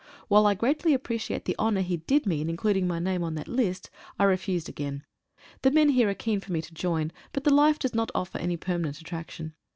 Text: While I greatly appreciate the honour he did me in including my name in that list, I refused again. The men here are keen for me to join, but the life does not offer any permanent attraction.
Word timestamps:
While 0.29 0.47
I 0.47 0.55
greatly 0.55 0.95
appreciate 0.95 1.45
the 1.45 1.55
honour 1.59 1.81
he 1.81 1.97
did 1.97 2.25
me 2.25 2.41
in 2.41 2.49
including 2.49 2.87
my 2.87 2.97
name 2.97 3.21
in 3.21 3.35
that 3.35 3.47
list, 3.47 3.91
I 4.17 4.23
refused 4.23 4.67
again. 4.67 5.03
The 5.61 5.69
men 5.69 5.89
here 5.89 6.09
are 6.09 6.15
keen 6.15 6.39
for 6.39 6.51
me 6.51 6.59
to 6.63 6.73
join, 6.73 7.11
but 7.33 7.43
the 7.43 7.53
life 7.53 7.77
does 7.77 7.93
not 7.93 8.09
offer 8.15 8.39
any 8.39 8.57
permanent 8.57 8.99
attraction. 8.99 9.53